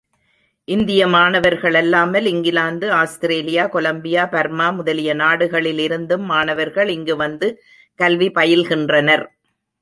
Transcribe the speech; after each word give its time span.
இந்திய 0.67 1.07
மாணவர்களல்லாமல், 1.07 2.25
England, 2.25 2.91
Australia, 2.91 3.67
Colombia, 3.67 4.25
Burma 4.25 4.69
முதலிய 4.69 5.15
நாடுகளிலிருந்தும் 5.15 6.25
மாணவர்கள் 6.25 6.87
இங்கு 6.87 7.15
வந்து 7.15 7.49
கல்வி 7.95 8.29
பயில்கின்றனர். 8.29 9.25